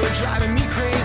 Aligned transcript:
were 0.00 0.14
driving 0.14 0.54
me 0.54 0.62
crazy. 0.68 0.99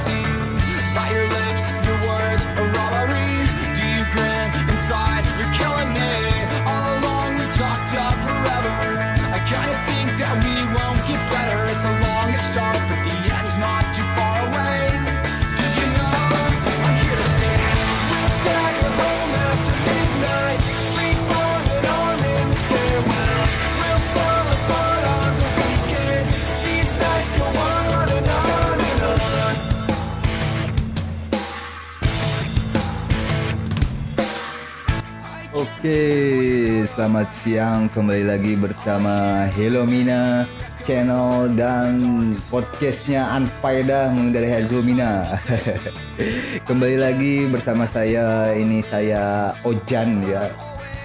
Oke, 35.86 36.82
selamat 36.98 37.30
siang 37.30 37.86
kembali 37.94 38.26
lagi 38.26 38.58
bersama 38.58 39.46
Hello 39.54 39.86
Mina 39.86 40.50
channel 40.82 41.46
dan 41.54 42.02
podcastnya 42.50 43.30
Anfaida 43.30 44.10
dari 44.34 44.50
Hello 44.50 44.82
Mina. 44.82 45.38
kembali 46.74 46.98
lagi 46.98 47.46
bersama 47.46 47.86
saya 47.86 48.50
ini 48.58 48.82
saya 48.82 49.54
Ojan 49.62 50.26
ya, 50.26 50.50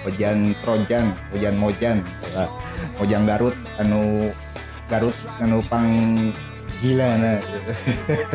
Ojan 0.09 0.57
Trojan, 0.65 1.13
Ojan 1.37 1.61
Mojan, 1.61 2.01
ya. 2.33 2.49
Mojang 2.97 3.29
Garut, 3.29 3.53
anu 3.77 4.33
Garut, 4.89 5.13
anu 5.37 5.61
pang 5.69 5.93
gila 6.81 7.21
nah. 7.21 7.37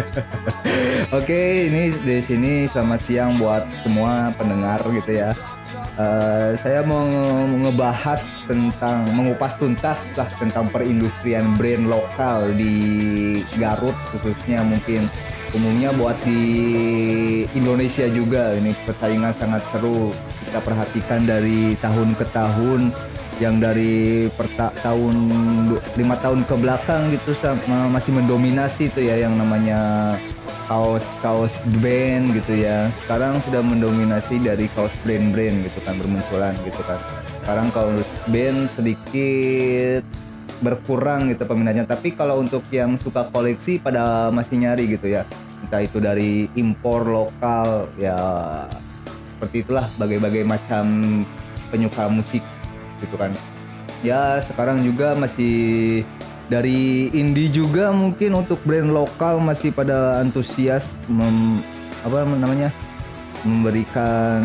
Oke, 1.19 1.67
ini 1.67 1.91
di 1.91 2.23
sini 2.23 2.71
selamat 2.71 3.01
siang 3.03 3.35
buat 3.35 3.67
semua 3.83 4.31
pendengar 4.39 4.79
gitu 4.95 5.11
ya. 5.11 5.35
Eh, 5.75 6.53
saya 6.61 6.85
mau 6.87 7.03
ngebahas 7.49 8.39
tentang 8.47 9.09
mengupas 9.17 9.59
tuntas 9.59 10.13
lah 10.15 10.29
tentang 10.39 10.71
perindustrian 10.71 11.59
brand 11.59 11.91
lokal 11.91 12.55
di 12.55 12.75
Garut 13.59 13.97
khususnya 14.15 14.63
mungkin 14.63 15.09
umumnya 15.57 15.91
buat 15.97 16.15
di 16.23 16.43
Indonesia 17.57 18.07
juga. 18.13 18.55
Ini 18.55 18.77
persaingan 18.87 19.35
sangat 19.35 19.63
seru. 19.73 20.15
Kita 20.47 20.63
perhatikan 20.63 21.27
dari 21.27 21.75
tahun 21.83 22.15
ke 22.15 22.25
tahun 22.31 22.81
yang 23.37 23.61
dari 23.61 24.33
perta 24.33 24.73
tahun 24.81 25.15
lima 25.97 26.17
tahun 26.25 26.49
ke 26.49 26.55
belakang 26.57 27.13
gitu 27.13 27.37
masih 27.93 28.17
mendominasi 28.17 28.89
tuh 28.89 29.05
ya 29.05 29.29
yang 29.29 29.37
namanya 29.37 30.17
kaos 30.67 31.07
kaos 31.23 31.55
band 31.81 32.35
gitu 32.35 32.63
ya. 32.67 32.91
Sekarang 33.07 33.39
sudah 33.47 33.63
mendominasi 33.63 34.43
dari 34.43 34.67
kaos 34.75 34.93
brand-brand 35.07 35.67
gitu 35.67 35.79
kan 35.87 35.95
bermunculan 35.99 36.55
gitu 36.67 36.83
kan. 36.85 36.99
Sekarang 37.43 37.71
kaos 37.71 38.09
band 38.31 38.67
sedikit 38.75 40.03
berkurang 40.61 41.31
gitu 41.31 41.47
peminatnya. 41.47 41.87
Tapi 41.87 42.15
kalau 42.19 42.43
untuk 42.43 42.67
yang 42.75 42.99
suka 42.99 43.31
koleksi 43.31 43.79
pada 43.79 44.29
masih 44.35 44.59
nyari 44.59 44.91
gitu 44.99 45.07
ya. 45.07 45.23
Entah 45.63 45.83
itu 45.83 45.99
dari 46.03 46.51
impor 46.59 47.07
lokal 47.07 47.89
ya 47.97 48.19
seperti 49.37 49.69
itulah 49.69 49.87
bagai-bagai 50.01 50.43
macam 50.49 50.87
penyuka 51.71 52.11
musik 52.11 52.43
gitu 52.99 53.15
kan. 53.15 53.33
Ya 54.05 54.41
sekarang 54.45 54.85
juga 54.85 55.17
masih 55.17 56.05
dari 56.47 57.11
indie 57.11 57.51
juga 57.51 57.91
mungkin 57.91 58.39
untuk 58.39 58.63
brand 58.63 58.91
lokal 58.95 59.43
masih 59.43 59.75
pada 59.75 60.23
antusias 60.23 60.95
mem- 61.11 61.63
apa 62.07 62.23
namanya 62.23 62.71
memberikan 63.43 64.43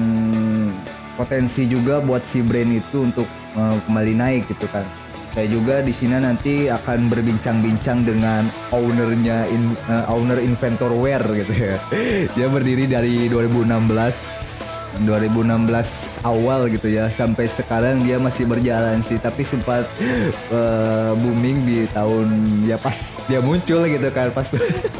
potensi 1.13 1.69
juga 1.69 2.01
buat 2.01 2.25
si 2.25 2.41
brand 2.41 2.73
itu 2.73 3.05
untuk 3.05 3.27
eh, 3.57 3.77
kembali 3.85 4.13
naik 4.17 4.43
gitu 4.49 4.65
kan. 4.73 4.85
Saya 5.31 5.47
juga 5.47 5.79
di 5.79 5.95
sini 5.95 6.19
nanti 6.19 6.67
akan 6.67 7.07
berbincang-bincang 7.07 8.03
dengan 8.03 8.43
ownernya 8.73 9.47
in- 9.47 9.79
eh, 9.87 10.05
owner 10.11 10.41
Inventor 10.41 10.91
Wear 10.97 11.21
gitu 11.21 11.53
ya. 11.53 11.77
Dia 12.35 12.47
berdiri 12.49 12.89
dari 12.89 13.29
2016 13.29 14.70
2016 14.99 16.25
awal 16.27 16.67
gitu 16.67 16.91
ya. 16.91 17.07
Sampai 17.07 17.47
sekarang 17.47 18.03
dia 18.03 18.19
masih 18.19 18.43
berjalan 18.43 18.99
sih. 18.99 19.15
Tapi 19.15 19.47
sempat 19.47 19.87
eh, 20.57 21.11
booming 21.15 21.63
di 21.63 21.77
tahun 21.95 22.27
ya 22.67 22.75
pas 22.75 23.21
dia 23.31 23.39
muncul 23.39 23.87
gitu 23.87 24.09
kan. 24.11 24.35
Pas 24.35 24.51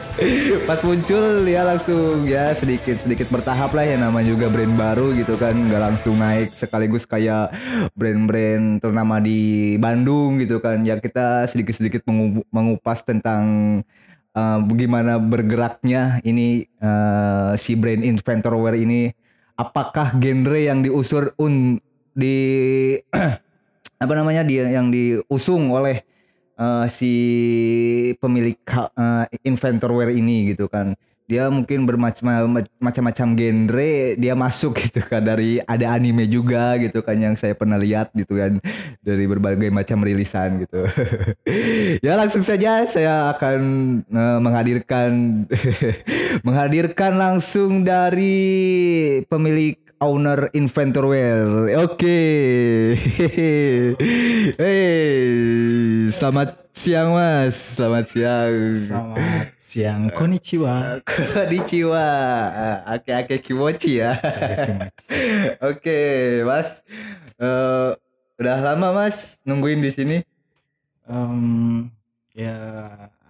pas 0.70 0.80
muncul 0.86 1.44
ya 1.44 1.68
langsung 1.68 2.24
ya 2.24 2.56
sedikit 2.56 2.96
sedikit 3.04 3.28
bertahap 3.28 3.76
lah 3.76 3.84
ya. 3.84 4.00
Nama 4.00 4.20
juga 4.24 4.48
brand 4.48 4.76
baru 4.78 5.12
gitu 5.12 5.36
kan. 5.36 5.54
Nggak 5.54 5.82
langsung 5.82 6.16
naik 6.16 6.56
sekaligus 6.56 7.04
kayak 7.04 7.52
brand-brand 7.96 8.80
ternama 8.80 9.20
di 9.20 9.76
Bandung 9.76 10.40
gitu 10.40 10.64
kan. 10.64 10.82
Ya 10.88 10.98
kita 10.98 11.46
sedikit-sedikit 11.50 12.08
mengu- 12.08 12.48
mengupas 12.54 13.04
tentang 13.04 13.44
eh, 14.36 14.60
bagaimana 14.64 15.20
bergeraknya 15.20 16.24
ini 16.24 16.66
eh, 16.80 17.52
si 17.60 17.76
brand 17.76 18.04
Inventor 18.04 18.56
Wear 18.58 18.76
ini 18.78 19.12
apakah 19.56 20.16
genre 20.18 20.60
yang 20.60 20.84
diusur 20.84 21.36
un 21.40 21.78
di 22.12 22.36
apa 24.04 24.14
namanya 24.18 24.44
dia 24.44 24.68
yang 24.68 24.92
diusung 24.92 25.72
oleh 25.72 26.04
eh, 26.58 26.86
si 26.92 27.12
pemilik 28.18 28.58
ha- 28.72 28.92
eh, 29.30 29.40
inventor 29.48 29.92
wear 29.96 30.12
ini 30.12 30.54
gitu 30.54 30.68
kan 30.68 30.96
dia 31.32 31.48
mungkin 31.48 31.88
bermacam 31.88 32.60
macam-macam 32.84 33.28
genre 33.40 33.94
dia 34.20 34.36
masuk 34.36 34.76
gitu 34.84 35.00
kan 35.00 35.24
dari 35.24 35.64
ada 35.64 35.96
anime 35.96 36.28
juga 36.28 36.76
gitu 36.76 37.00
kan 37.00 37.16
yang 37.16 37.40
saya 37.40 37.56
pernah 37.56 37.80
lihat 37.80 38.12
gitu 38.12 38.36
kan 38.36 38.60
dari 39.00 39.24
berbagai 39.32 39.72
macam 39.72 40.04
rilisan 40.04 40.68
gitu 40.68 40.84
ya 42.06 42.20
langsung 42.20 42.44
saja 42.44 42.84
saya 42.84 43.32
akan 43.32 43.60
eh, 44.12 44.40
menghadirkan 44.44 45.12
menghadirkan 46.48 47.16
langsung 47.16 47.88
dari 47.88 48.36
pemilik 49.32 49.80
owner 50.02 50.50
Inventor 50.58 51.06
Wear. 51.08 51.48
Oke. 51.86 52.20
Hey, 54.58 56.10
selamat 56.10 56.74
siang 56.74 57.14
Mas. 57.14 57.78
Selamat 57.78 58.10
siang. 58.10 58.82
Selamat 58.90 59.61
siang, 59.72 60.12
konnichiwa. 60.12 61.00
Konnichiwa. 61.08 62.06
Ake 62.84 63.16
ake 63.16 63.36
kimochi 63.40 64.04
ya. 64.04 64.20
Oke, 65.72 66.00
Mas. 66.44 66.84
Eh, 67.40 67.90
udah 68.36 68.58
lama 68.60 68.92
Mas 68.92 69.40
nungguin 69.48 69.80
di 69.80 69.92
sini? 69.96 70.18
Em, 71.08 71.88
ya 72.36 72.56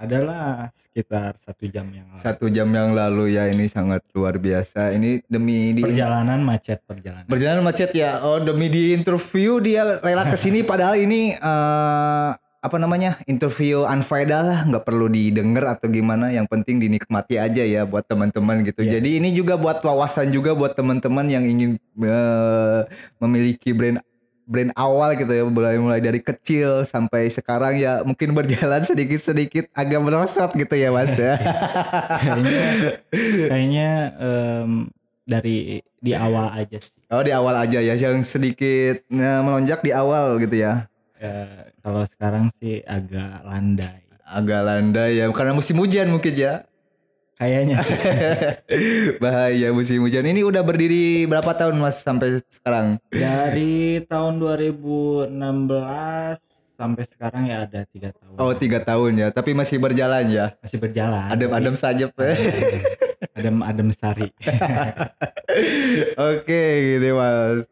adalah 0.01 0.73
sekitar 0.81 1.37
satu 1.45 1.69
jam 1.69 1.85
yang 1.93 2.09
lalu. 2.09 2.17
Satu 2.17 2.45
jam 2.49 2.69
yang 2.73 2.97
lalu 2.97 3.37
ya 3.37 3.45
ini 3.45 3.69
sangat 3.69 4.01
luar 4.17 4.41
biasa. 4.41 4.97
Ini 4.97 5.21
demi 5.29 5.77
di 5.77 5.85
Perjalanan 5.85 6.41
macet 6.41 6.81
perjalanan. 6.89 7.29
Berjalan 7.29 7.61
macet 7.61 7.93
ya. 7.93 8.17
Oh 8.25 8.41
demi 8.41 8.65
di 8.65 8.97
interview 8.97 9.61
dia 9.61 10.01
rela 10.01 10.25
ke 10.25 10.37
sini 10.41 10.65
padahal 10.65 10.97
ini 10.97 11.37
eh 11.37 12.31
apa 12.61 12.77
namanya 12.77 13.17
interview 13.25 13.81
unfaedah 13.83 14.41
lah 14.45 14.59
nggak 14.69 14.85
perlu 14.85 15.09
didengar 15.09 15.65
atau 15.65 15.89
gimana 15.89 16.29
yang 16.29 16.45
penting 16.45 16.77
dinikmati 16.77 17.41
aja 17.41 17.65
ya 17.65 17.89
buat 17.89 18.05
teman-teman 18.05 18.61
gitu 18.61 18.85
Iya. 18.85 19.01
jadi 19.01 19.17
ini 19.17 19.33
juga 19.33 19.57
buat 19.57 19.81
wawasan 19.81 20.29
juga 20.29 20.53
buat 20.53 20.77
teman-teman 20.77 21.25
yang 21.25 21.41
ingin 21.41 21.81
eh, 21.97 22.81
memiliki 23.17 23.73
brand 23.73 23.97
brand 24.45 24.69
awal 24.77 25.17
gitu 25.17 25.31
ya 25.31 25.41
mulai 25.41 25.81
mulai 25.81 25.97
dari 26.03 26.21
kecil 26.21 26.85
sampai 26.85 27.33
sekarang 27.33 27.81
ya 27.81 28.05
mungkin 28.05 28.29
berjalan 28.37 28.85
sedikit-sedikit 28.85 29.73
agak 29.73 29.97
merosot 29.97 30.53
gitu 30.53 30.75
ya 30.77 30.93
mas 30.93 31.17
ya 31.17 31.41
kayaknya 32.21 32.61
kayaknya 33.49 33.89
em, 34.19 34.71
dari 35.23 35.79
di 35.97 36.11
awal 36.13 36.51
aja 36.51 36.77
sih. 36.77 36.91
oh 37.09 37.23
di 37.23 37.31
awal 37.31 37.55
aja 37.57 37.79
ya 37.79 37.93
yang 37.95 38.21
sedikit 38.21 39.01
eh, 39.07 39.41
melonjak 39.41 39.81
di 39.81 39.93
awal 39.95 40.37
gitu 40.37 40.61
ya 40.61 40.90
Eh, 41.21 41.45
kalau 41.79 42.01
sekarang 42.09 42.49
sih 42.57 42.81
agak 42.81 43.45
landai. 43.45 44.01
agak 44.25 44.61
landai 44.63 45.19
ya 45.19 45.29
karena 45.29 45.51
musim 45.51 45.75
hujan 45.75 46.07
mungkin 46.07 46.33
ya 46.33 46.63
Kayaknya 47.35 47.77
bahaya 49.23 49.69
musim 49.69 49.97
hujan 49.99 50.23
ini 50.23 50.41
udah 50.41 50.61
berdiri 50.61 51.25
berapa 51.25 51.51
tahun 51.51 51.77
mas 51.77 51.99
sampai 51.99 52.37
sekarang 52.47 53.01
dari 53.09 54.01
tahun 54.03 54.37
2016 54.39 55.33
sampai 56.73 57.03
sekarang 57.07 57.43
ya 57.45 57.57
ada 57.65 57.81
tiga 57.85 58.09
tahun. 58.13 58.35
oh 58.37 58.53
tiga 58.55 58.79
tahun 58.79 59.11
ya 59.15 59.27
tapi 59.29 59.51
masih 59.51 59.77
berjalan 59.77 60.25
ya 60.25 60.53
Masih 60.57 60.77
berjalan. 60.79 61.27
adem-adem 61.29 61.75
saja 61.75 62.09
Pak. 62.09 62.33
Adem 63.31 63.63
Adem 63.63 63.89
Sari. 63.95 64.27
Oke 66.35 66.63
gitu 66.99 67.15
mas. 67.15 67.63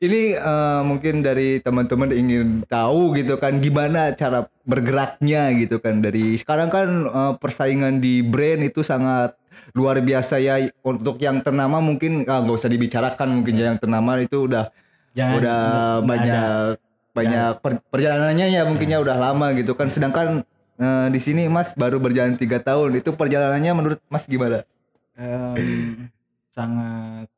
Ini 0.00 0.40
eh, 0.40 0.80
mungkin 0.88 1.20
dari 1.20 1.60
teman-teman 1.60 2.08
ingin 2.16 2.64
tahu 2.64 3.12
gitu 3.16 3.36
kan 3.36 3.60
gimana 3.60 4.16
cara 4.16 4.48
bergeraknya 4.64 5.52
gitu 5.60 5.76
kan. 5.84 6.00
Dari 6.00 6.40
sekarang 6.40 6.72
kan 6.72 6.88
eh, 7.04 7.32
persaingan 7.36 8.00
di 8.00 8.24
brand 8.24 8.64
itu 8.64 8.80
sangat 8.80 9.36
luar 9.76 10.00
biasa 10.00 10.40
ya. 10.40 10.56
Untuk 10.80 11.20
yang 11.20 11.44
ternama 11.44 11.84
mungkin 11.84 12.24
ah, 12.24 12.40
nggak 12.40 12.56
usah 12.56 12.72
dibicarakan 12.72 13.28
mungkin 13.36 13.54
ya 13.60 13.64
yang 13.76 13.80
ternama 13.80 14.16
itu 14.16 14.48
udah 14.48 14.72
Jangan 15.12 15.34
udah 15.36 15.60
nggak 15.60 15.92
ada. 15.92 16.08
banyak 16.08 16.64
banyak 17.12 17.52
per- 17.60 17.84
perjalanannya 17.92 18.46
ya 18.48 18.64
mungkinnya 18.64 18.96
udah 18.96 19.16
lama 19.20 19.52
gitu 19.52 19.76
kan. 19.76 19.92
Sedangkan 19.92 20.40
eh, 20.80 21.06
di 21.12 21.20
sini 21.20 21.52
Mas 21.52 21.76
baru 21.76 22.00
berjalan 22.00 22.40
tiga 22.40 22.64
tahun. 22.64 22.96
Itu 22.96 23.12
perjalanannya 23.12 23.72
menurut 23.76 24.00
Mas 24.08 24.24
gimana 24.24 24.64
Em, 25.12 26.08
sangat 26.48 27.28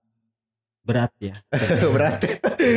berat 0.85 1.13
ya. 1.19 1.35
berat 1.95 2.21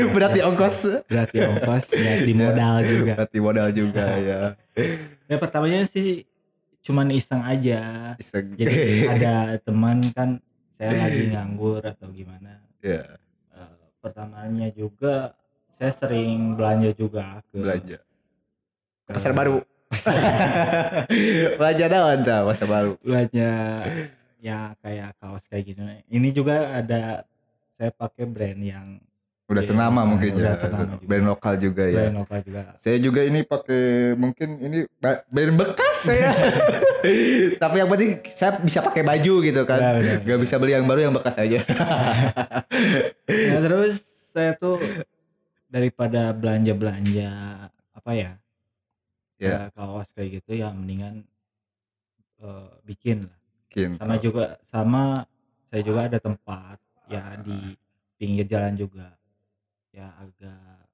berat 0.09 0.31
di 0.31 0.41
ongkos 0.41 0.77
Berat 1.05 1.29
di 1.29 1.39
ongkos, 1.39 1.83
berat 1.87 2.19
di 2.23 2.33
modal 2.39 2.75
juga. 2.81 3.13
berat 3.13 3.31
di 3.31 3.39
modal 3.39 3.67
juga 3.69 4.05
ya 4.29 4.41
Ya 5.27 5.35
pertamanya 5.35 5.83
sih 5.85 6.23
cuman 6.81 7.11
iseng 7.11 7.43
aja. 7.43 8.15
Iseng. 8.15 8.55
Jadi 8.55 8.75
ada 9.05 9.59
teman 9.59 9.99
kan 10.15 10.39
saya 10.73 10.93
lagi 10.95 11.23
nganggur 11.29 11.83
atau 11.83 12.07
gimana. 12.09 12.63
ya 12.79 13.19
Eh, 13.51 13.75
pertamanya 13.99 14.71
juga 14.71 15.35
saya 15.75 15.91
sering 15.93 16.55
belanja 16.55 16.89
juga 16.91 17.43
ke 17.49 17.57
belanja 17.59 17.97
ke 19.05 19.11
pasar 19.13 19.29
baru 19.31 19.61
belanja 21.55 21.85
daun 21.87 22.19
tuh 22.21 22.41
pasar 22.45 22.67
baru 22.67 22.93
belanja 22.99 23.51
ya 24.47 24.59
kayak 24.79 25.09
kaos 25.19 25.43
kayak 25.51 25.63
gini. 25.67 25.99
Ini 26.07 26.29
juga 26.31 26.79
ada 26.79 27.27
saya 27.75 27.91
pakai 27.91 28.23
brand 28.23 28.61
yang 28.63 28.87
udah 29.47 29.63
Iya, 29.63 29.69
ternama 29.71 30.03
udah 30.03 30.09
mungkin 30.11 30.31
ya 30.35 30.59
ternama 30.59 30.83
juga. 30.91 31.05
brand 31.07 31.25
lokal 31.31 31.53
juga 31.55 31.83
ya 31.87 31.95
brand 32.03 32.17
lokal 32.19 32.39
juga. 32.43 32.61
Saya 32.79 32.97
juga 32.99 33.21
ini 33.23 33.39
pakai 33.43 33.83
mungkin 34.19 34.49
ini 34.59 34.77
brand 35.31 35.55
bekas 35.55 35.97
saya. 36.03 36.31
Tapi 37.63 37.75
yang 37.79 37.89
penting 37.91 38.11
saya 38.27 38.59
bisa 38.59 38.79
pakai 38.83 39.03
baju 39.07 39.33
gitu 39.43 39.61
kan. 39.63 39.79
Benar, 39.79 40.27
Gak 40.27 40.39
bisa 40.43 40.55
beli 40.59 40.75
yang 40.75 40.87
baru 40.87 41.11
yang 41.11 41.15
bekas 41.15 41.35
aja. 41.39 41.59
Nah, 43.27 43.59
terus 43.59 44.03
saya 44.31 44.55
tuh 44.55 44.79
daripada 45.67 46.31
belanja-belanja 46.31 47.31
apa 47.91 48.11
ya? 48.15 48.31
Ya. 49.37 49.69
kayak 49.69 49.77
kaos 49.77 50.07
kayak 50.17 50.29
gitu 50.41 50.51
ya 50.57 50.73
mendingan 50.73 51.21
eh, 52.41 52.69
bikin 52.83 53.27
lah. 53.29 53.36
Mungkin. 53.67 53.99
Sama 53.99 54.15
juga 54.23 54.45
sama 54.71 55.03
saya 55.67 55.81
juga 55.83 55.99
ada 56.07 56.19
tempat 56.23 56.79
ya 57.11 57.35
di 57.43 57.75
pinggir 58.15 58.47
jalan 58.47 58.79
juga. 58.79 59.11
Ya 59.91 60.07
agak 60.15 60.87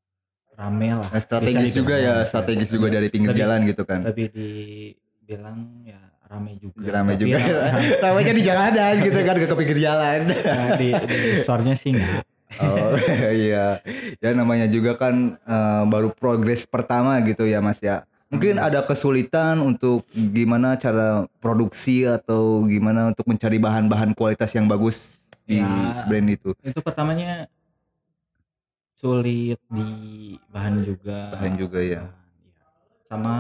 rame 0.58 0.90
lah. 0.90 1.06
Nah, 1.06 1.22
strategis 1.22 1.78
juga 1.78 1.96
ya, 2.02 2.18
dibilang. 2.18 2.26
strategis 2.26 2.70
juga 2.74 2.88
dari 2.90 3.08
pinggir 3.14 3.32
Lebih- 3.38 3.44
jalan 3.46 3.60
gitu 3.70 3.84
kan. 3.86 4.00
Lebih 4.10 4.28
dibilang 4.34 5.58
ya 5.86 6.02
rame 6.26 6.52
juga. 6.58 6.78
Rame 6.82 7.14
Tapi 7.14 7.22
juga. 7.22 7.38
ya, 7.38 7.62
Ramainya 8.10 8.34
di 8.34 8.44
jalanan 8.44 8.94
gitu 9.06 9.20
kan, 9.22 9.36
ke 9.38 9.56
pinggir 9.56 9.78
jalan. 9.78 10.20
ya, 10.34 10.58
di, 10.74 10.90
di 10.98 11.76
sih 11.78 11.94
enggak. 11.94 12.26
Oh 12.54 12.94
iya, 13.46 13.82
ya 14.18 14.30
namanya 14.34 14.66
juga 14.66 14.98
kan 14.98 15.38
eh, 15.38 15.84
baru 15.90 16.10
progres 16.14 16.66
pertama 16.66 17.18
gitu 17.22 17.46
ya 17.46 17.62
Mas 17.62 17.78
ya. 17.82 18.02
Mungkin 18.34 18.58
ada 18.58 18.82
kesulitan 18.82 19.62
untuk 19.62 20.02
gimana 20.12 20.74
cara 20.74 21.30
produksi 21.38 22.02
atau 22.02 22.66
gimana 22.66 23.14
untuk 23.14 23.30
mencari 23.30 23.62
bahan-bahan 23.62 24.18
kualitas 24.18 24.50
yang 24.58 24.66
bagus 24.66 25.22
di 25.46 25.62
Ya. 25.62 26.02
brand 26.10 26.28
itu. 26.28 26.50
itu 26.66 26.80
pertamanya 26.82 27.46
sulit 28.98 29.60
di 29.70 29.88
bahan 30.50 30.82
juga 30.82 31.36
Bahan 31.36 31.54
juga 31.60 31.80
ya. 31.84 32.02
Sama 33.06 33.36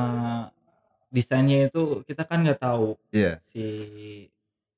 desainnya 1.10 1.74
itu 1.74 2.06
kita 2.06 2.28
kan 2.30 2.45
nggak 2.45 2.62
tahu 2.62 2.94
Iya, 3.10 3.42
si 3.50 3.66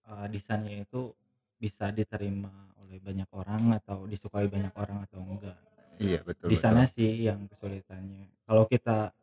uh, 0.08 0.28
desainnya 0.32 0.84
itu 0.84 1.12
bisa 1.60 1.92
diterima 1.92 2.52
oleh 2.86 3.00
banyak 3.04 3.28
orang 3.36 3.80
atau 3.84 4.08
disukai 4.08 4.48
banyak 4.48 4.72
orang 4.76 5.04
atau 5.08 5.20
enggak 5.24 5.58
iya 5.98 6.20
betul. 6.24 6.52
di 6.52 6.56
betul. 6.56 6.62
sana 6.62 6.84
sih 6.92 7.24
yang 7.24 7.48
kesulitannya 7.48 8.28
kalau 8.44 8.68
kita 8.68 9.16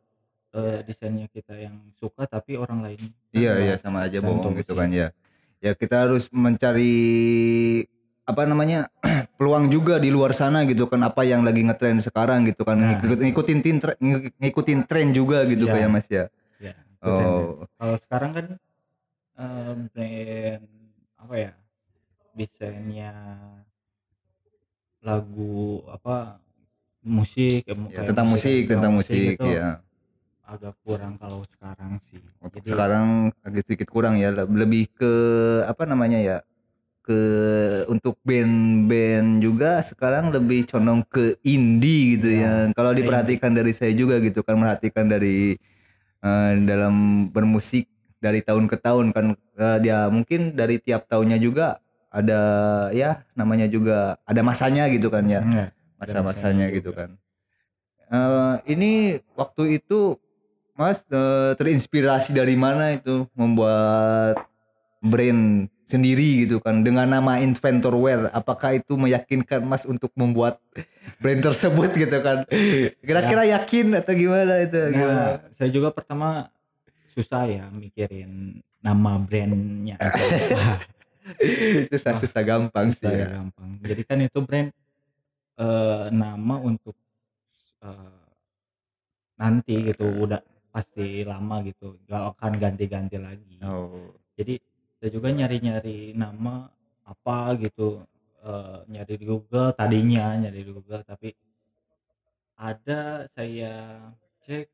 eh, 0.53 0.79
desainnya 0.85 1.27
kita 1.27 1.57
yang 1.57 1.75
suka 1.97 2.25
tapi 2.25 2.55
orang 2.55 2.85
lain 2.85 3.01
Iya 3.33 3.57
iya 3.59 3.75
sama 3.75 4.05
aja 4.05 4.21
bohong 4.21 4.53
gitu 4.55 4.73
kan 4.73 4.89
ya. 4.89 5.09
Ya 5.57 5.73
kita 5.73 6.05
harus 6.05 6.29
mencari 6.29 6.93
apa 8.23 8.45
namanya 8.45 8.87
peluang 9.37 9.67
juga 9.67 9.99
di 9.99 10.07
luar 10.07 10.31
sana 10.31 10.63
gitu 10.63 10.87
kan 10.87 11.01
apa 11.01 11.25
yang 11.25 11.43
lagi 11.43 11.65
ngetren 11.65 11.99
sekarang 11.99 12.45
gitu 12.45 12.63
kan 12.63 12.79
Nah. 12.79 12.95
Ngikut- 12.95 13.19
ngikutin 13.19 13.59
tin 13.59 13.77
tre- 13.79 13.99
ngik- 13.99 14.35
ngikutin 14.39 14.79
tren 14.87 15.11
juga 15.11 15.43
gitu 15.43 15.67
Iya. 15.67 15.73
kayak 15.75 15.89
Mas 15.91 16.07
ya. 16.07 16.25
ya, 16.61 16.73
trennya. 17.01 17.27
Oh, 17.27 17.67
kalau 17.75 17.95
sekarang 17.99 18.31
kan 18.31 18.45
eh, 19.33 19.73
brand 19.91 20.63
apa 21.17 21.35
ya 21.35 21.51
desainnya 22.33 23.11
lagu 25.03 25.83
apa 25.91 26.39
musik 27.03 27.67
ya, 27.67 27.75
kayak 27.75 28.07
tentang 28.07 28.27
musik, 28.31 28.61
tentang 28.63 28.93
musik 28.95 29.35
itu 29.35 29.49
ya. 29.51 29.83
Agak 30.53 30.73
kurang 30.85 31.17
kalau 31.17 31.41
sekarang 31.57 31.97
sih. 32.13 32.21
Untuk 32.37 32.61
Jadi, 32.61 32.69
sekarang 32.77 33.07
agak 33.41 33.61
sedikit 33.65 33.89
kurang 33.89 34.15
ya. 34.21 34.29
Le- 34.29 34.45
lebih 34.45 34.85
ke 34.93 35.11
apa 35.65 35.83
namanya 35.89 36.19
ya 36.21 36.37
ke 37.03 37.19
untuk 37.91 38.15
band-band 38.23 39.43
juga 39.43 39.83
sekarang 39.83 40.31
lebih 40.31 40.63
condong 40.69 41.03
ke 41.03 41.35
indie 41.43 42.15
gitu 42.15 42.31
Iya, 42.31 42.71
ya. 42.71 42.75
Kalau 42.77 42.95
ke 42.95 43.03
diperhatikan 43.03 43.51
dari 43.51 43.73
saya 43.75 43.91
juga 43.91 44.21
gitu 44.23 44.39
kan 44.45 44.55
merhatikan 44.55 45.09
dari 45.11 45.57
eh, 46.23 46.51
dalam 46.63 47.27
bermusik 47.27 47.89
dari 48.23 48.39
tahun 48.39 48.71
ke 48.71 48.77
tahun 48.79 49.11
kan 49.11 49.25
eh, 49.35 49.77
dia 49.83 50.07
mungkin 50.07 50.55
dari 50.55 50.79
tiap 50.79 51.09
tahunnya 51.11 51.41
juga 51.43 51.81
ada 52.13 52.39
ya 52.95 53.25
namanya 53.35 53.65
juga 53.67 54.15
ada 54.23 54.41
masanya 54.45 54.87
gitu 54.87 55.11
kan 55.11 55.25
ya. 55.27 55.41
Enggak, 55.43 55.69
masa-masanya 55.99 56.23
masanya 56.23 56.65
gitu 56.71 56.91
kan. 56.95 57.09
Eh, 58.13 58.55
ini 58.69 59.17
waktu 59.33 59.81
itu 59.81 60.21
Mas 60.73 61.05
eh, 61.05 61.51
terinspirasi 61.53 62.33
dari 62.33 62.57
mana 62.57 62.97
itu 62.97 63.29
membuat 63.37 64.41
brand 65.03 65.69
sendiri 65.85 66.47
gitu 66.47 66.57
kan 66.57 66.81
dengan 66.81 67.05
nama 67.05 67.37
Inventor 67.37 67.93
Wear. 67.93 68.33
Apakah 68.33 68.81
itu 68.81 68.97
meyakinkan 68.97 69.61
Mas 69.61 69.85
untuk 69.85 70.09
membuat 70.17 70.57
brand 71.21 71.41
tersebut 71.45 71.93
gitu 71.93 72.17
kan? 72.25 72.49
Kira-kira 73.05 73.45
yakin 73.53 74.01
atau 74.01 74.13
gimana 74.17 74.65
itu? 74.65 74.79
Gimana? 74.89 75.13
nah 75.13 75.33
saya 75.53 75.69
juga 75.69 75.93
pertama 75.93 76.49
susah 77.13 77.45
ya 77.45 77.69
mikirin 77.69 78.57
nama 78.81 79.21
brandnya 79.21 79.95
itu 80.01 80.23
apa. 80.25 80.81
Susah-susah 81.93 82.41
gampang 82.43 82.91
sih 82.91 83.05
Susah 83.05 83.13
ya. 83.13 83.25
ya, 83.29 83.37
gampang 83.39 83.69
jadi 83.79 84.01
kan 84.03 84.17
itu 84.25 84.39
brand 84.43 84.69
eh, 85.61 86.05
nama 86.09 86.55
untuk 86.57 86.97
eh, 87.85 88.21
nanti 89.37 89.93
gitu 89.93 90.09
udah 90.09 90.41
pasti 90.73 91.21
lama 91.21 91.61
gitu 91.61 92.01
gak 92.09 92.33
akan 92.33 92.51
ganti-ganti 92.57 93.21
lagi. 93.21 93.61
Oh. 93.61 94.09
jadi 94.33 94.57
saya 94.97 95.09
juga 95.13 95.29
nyari-nyari 95.29 96.17
nama 96.17 96.65
apa 97.05 97.53
gitu 97.61 98.01
eh, 98.41 98.79
nyari 98.89 99.13
di 99.21 99.25
Google 99.29 99.69
tadinya 99.77 100.33
nyari 100.33 100.65
di 100.65 100.71
Google 100.73 101.05
tapi 101.05 101.29
ada 102.57 103.27
saya 103.35 103.99
cek 104.47 104.67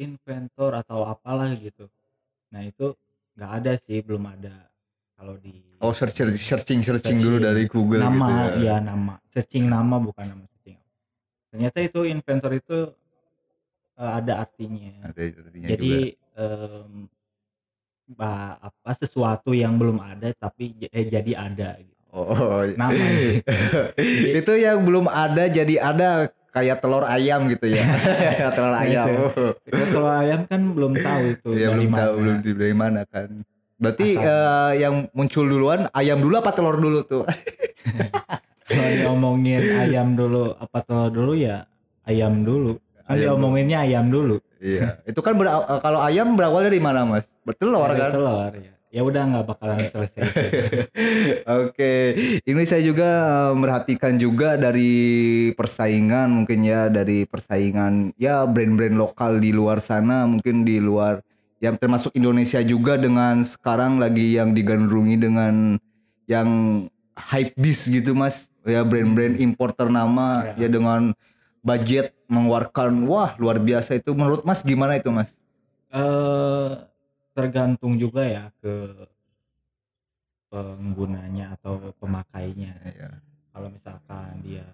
inventor 0.00 0.72
atau 0.80 1.04
apalah 1.04 1.52
gitu. 1.60 1.86
Nah 2.54 2.64
itu 2.64 2.96
nggak 3.36 3.52
ada 3.62 3.72
sih 3.84 4.00
belum 4.00 4.24
ada. 4.24 4.56
Kalau 5.20 5.36
di 5.36 5.60
Oh 5.84 5.92
searching 5.92 6.32
searching 6.32 6.80
searching 6.80 7.20
dulu 7.20 7.36
dari 7.40 7.68
Google 7.68 8.00
nama 8.00 8.24
gitu 8.24 8.32
ya. 8.32 8.48
ya 8.64 8.76
nama. 8.80 9.14
Searching 9.28 9.68
nama 9.68 9.96
bukan 10.00 10.24
nama 10.24 10.44
searching. 10.48 10.80
Ternyata 11.52 11.78
itu 11.84 12.00
inventor 12.08 12.52
itu 12.56 12.78
eh, 14.00 14.12
ada 14.16 14.32
artinya 14.40 14.92
Ada 15.04 15.20
artinya 15.38 15.68
jadi 15.68 15.92
juga. 15.92 16.08
ba- 18.10 18.58
apa 18.58 18.90
sesuatu 18.96 19.52
yang 19.52 19.76
belum 19.76 20.00
ada 20.00 20.34
tapi 20.34 20.74
eh, 20.82 21.06
jadi 21.06 21.32
ada 21.38 21.78
gitu. 21.78 21.94
Oh. 22.10 22.66
nama 22.74 22.90
gitu. 23.14 23.46
itu 24.42 24.52
yang 24.58 24.82
belum 24.82 25.06
ada 25.06 25.46
jadi 25.46 25.74
ada 25.78 26.08
kayak 26.50 26.82
telur 26.82 27.06
ayam 27.06 27.46
gitu 27.46 27.70
ya. 27.70 27.86
telur 28.56 28.74
Nah, 28.74 28.82
ayam. 28.82 29.06
itu. 29.06 29.46
Ya, 29.70 29.84
kalau 29.86 30.10
ayam 30.10 30.40
kan 30.44 30.60
belum 30.74 30.92
tahu 30.98 31.22
itu 31.30 31.48
Iya 31.54 31.68
dari 31.70 31.74
belum 31.78 31.90
tahu 31.94 32.10
mana. 32.10 32.18
belum 32.18 32.36
di 32.40 32.50
dari 32.52 32.74
mana 32.74 33.00
kan. 33.06 33.28
Berarti 33.78 34.08
Asalnya. 34.12 34.26
eh, 34.26 34.72
yang 34.82 34.94
muncul 35.14 35.44
duluan 35.46 35.80
ayam 35.94 36.18
dulu 36.18 36.34
apa 36.36 36.50
telur 36.50 36.76
dulu 36.76 37.00
tuh? 37.02 37.22
kalau 38.66 38.86
diomongin 38.92 39.62
ayam 39.78 40.14
dulu 40.14 40.52
apa 40.54 40.78
telur 40.82 41.10
dulu 41.10 41.32
ya 41.32 41.64
ayam 42.04 42.42
dulu 42.42 42.74
kan 43.10 43.18
Ayam 43.18 43.34
diomonginnya 43.34 43.78
ayam 43.82 44.06
dulu 44.06 44.38
iya. 44.62 45.02
Itu 45.02 45.18
kan 45.18 45.34
eh, 45.34 45.80
kalau 45.82 45.98
ayam 45.98 46.38
berawal 46.38 46.62
dari 46.62 46.78
mana, 46.78 47.02
Mas? 47.02 47.26
Bertelur 47.42 47.90
Dari 47.90 47.98
kan? 47.98 48.10
telur 48.14 48.52
ya 48.54 48.72
ya 48.90 49.06
udah 49.06 49.22
nggak 49.22 49.46
bakalan 49.46 49.78
selesai 49.86 50.20
Oke, 51.62 51.94
ini 52.42 52.62
saya 52.66 52.82
juga 52.82 53.06
eh, 53.06 53.54
merhatikan 53.54 54.18
juga 54.18 54.58
dari 54.58 54.90
persaingan 55.54 56.42
mungkin 56.42 56.66
ya 56.66 56.90
dari 56.90 57.22
persaingan 57.22 58.10
ya 58.18 58.42
brand-brand 58.50 58.98
lokal 58.98 59.38
di 59.38 59.54
luar 59.54 59.78
sana 59.78 60.26
mungkin 60.26 60.66
di 60.66 60.82
luar 60.82 61.22
yang 61.62 61.78
termasuk 61.78 62.10
Indonesia 62.18 62.58
juga 62.66 62.98
dengan 62.98 63.46
sekarang 63.46 64.02
lagi 64.02 64.34
yang 64.34 64.58
digandrungi 64.58 65.16
dengan 65.22 65.76
yang 66.26 66.48
hype 67.14 67.54
beast 67.54 67.86
gitu 67.86 68.16
mas 68.16 68.50
ya 68.66 68.82
brand-brand 68.82 69.38
impor 69.38 69.70
ternama 69.70 70.50
ya 70.58 70.66
Ya. 70.66 70.68
dengan 70.72 71.14
budget 71.60 72.16
mengeluarkan 72.30 73.04
wah 73.10 73.34
luar 73.36 73.58
biasa 73.58 73.98
itu 73.98 74.14
menurut 74.14 74.46
mas 74.46 74.62
gimana 74.62 74.94
itu 74.96 75.10
mas? 75.10 75.34
eh 75.90 76.70
tergantung 77.34 77.98
juga 77.98 78.22
ya 78.22 78.44
ke 78.62 78.74
penggunanya 80.50 81.54
atau 81.58 81.90
pemakainya 81.98 82.74
Ya. 82.86 83.10
kalau 83.50 83.68
misalkan 83.70 84.38
dia 84.42 84.66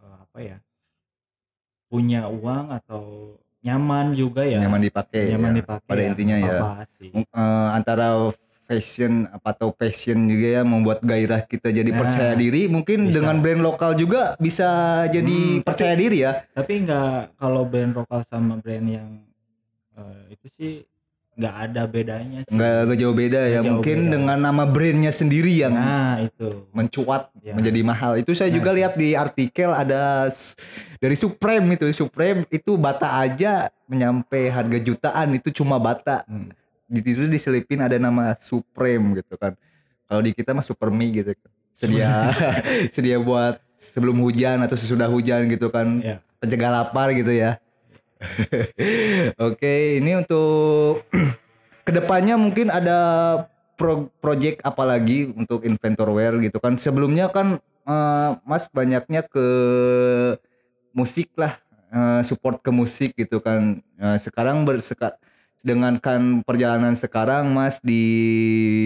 eh, 0.00 0.16
apa 0.20 0.38
ya 0.40 0.56
punya 1.92 2.28
uang 2.28 2.66
atau 2.72 3.36
nyaman 3.60 4.12
juga 4.16 4.42
ya 4.46 4.60
Nyaman 4.64 4.82
dipakai 4.84 5.32
nyaman 5.32 5.52
ya. 5.52 5.56
dipakai 5.60 5.88
pada 5.88 6.02
ya, 6.02 6.08
intinya 6.12 6.36
ya. 6.40 6.58
sih 6.96 7.10
eh, 7.12 7.68
antara 7.72 8.06
fashion 8.66 9.12
apa 9.26 9.48
atau 9.48 9.70
passion 9.70 10.26
juga 10.26 10.48
ya 10.52 10.62
membuat 10.62 11.00
gairah 11.00 11.40
kita 11.40 11.70
jadi 11.70 11.86
Nah, 11.86 11.96
percaya 11.96 12.34
diri 12.34 12.66
mungkin 12.66 13.06
bisa. 13.06 13.14
dengan 13.16 13.38
brand 13.38 13.62
lokal 13.62 13.94
juga 13.94 14.34
bisa 14.36 14.66
jadi 15.08 15.38
Hmm, 15.54 15.62
percaya 15.62 15.94
diri 15.94 16.20
ya 16.20 16.42
tapi 16.50 16.82
nggak 16.82 17.38
kalau 17.38 17.62
brand 17.64 17.94
lokal 17.94 18.26
sama 18.26 18.58
brand 18.58 18.84
yang 18.84 19.08
eh, 19.94 20.34
itu 20.34 20.46
sih 20.52 20.72
nggak 21.32 21.54
ada 21.62 21.82
bedanya 21.84 22.38
sih 22.42 22.50
nggak 22.50 22.76
nggak 22.82 22.98
jauh 22.98 23.12
beda 23.14 23.40
ya 23.44 23.60
jauh 23.60 23.68
mungkin 23.70 23.98
beda. 24.02 24.12
dengan 24.12 24.38
nama 24.40 24.64
brandnya 24.64 25.12
sendiri 25.12 25.52
yang 25.54 25.72
nah 25.72 26.16
itu 26.18 26.64
mencuat 26.70 27.28
Ya. 27.38 27.54
menjadi 27.54 27.80
mahal 27.80 28.18
itu 28.18 28.32
saya 28.32 28.50
Nah. 28.50 28.56
juga 28.56 28.70
lihat 28.72 28.98
di 28.98 29.14
artikel 29.14 29.70
ada 29.70 30.26
dari 30.96 31.14
Supreme 31.14 31.62
itu 31.72 31.86
Supreme 31.94 32.42
itu 32.50 32.74
bata 32.74 33.14
aja 33.16 33.68
menyampai 33.86 34.50
harga 34.50 34.78
jutaan 34.78 35.28
itu 35.32 35.54
cuma 35.54 35.78
bata 35.78 36.26
Hmm. 36.26 36.50
Di 36.86 37.00
situ 37.02 37.26
diselipin 37.26 37.82
ada 37.82 37.98
nama 37.98 38.32
Supreme 38.38 39.18
gitu 39.22 39.34
kan. 39.34 39.58
Kalau 40.06 40.22
di 40.22 40.30
kita 40.30 40.54
mah 40.54 40.62
Supermi 40.62 41.10
gitu 41.22 41.34
kan. 41.34 41.50
Sedia 41.74 42.30
sedia 42.94 43.18
buat 43.20 43.60
sebelum 43.76 44.22
hujan 44.22 44.62
atau 44.62 44.78
sesudah 44.78 45.10
hujan 45.10 45.50
gitu 45.50 45.68
kan. 45.68 46.00
ya 46.00 46.22
Pencegah 46.38 46.70
lapar 46.70 47.10
gitu 47.12 47.34
ya. 47.34 47.58
Oke, 49.48 50.00
ini 50.00 50.16
untuk 50.16 51.04
ke 51.86 51.90
depannya 51.92 52.38
mungkin 52.40 52.72
ada 52.72 52.98
pro 53.76 54.08
project 54.24 54.64
apa 54.64 54.82
lagi 54.88 55.28
untuk 55.36 55.66
inventor 55.66 56.08
wear 56.14 56.38
gitu 56.40 56.56
kan. 56.62 56.78
Sebelumnya 56.80 57.28
kan 57.28 57.60
eh, 57.88 58.30
Mas 58.46 58.70
banyaknya 58.70 59.26
ke 59.26 59.46
musik 60.96 61.34
lah, 61.36 61.60
eh, 61.92 62.20
support 62.24 62.62
ke 62.64 62.70
musik 62.72 63.12
gitu 63.16 63.42
kan. 63.42 63.80
Eh, 64.00 64.16
sekarang 64.20 64.64
berseka 64.64 65.16
dengan 65.60 65.96
kan 65.96 66.42
perjalanan 66.42 66.92
sekarang 66.92 67.50
Mas 67.50 67.80
di 67.80 68.02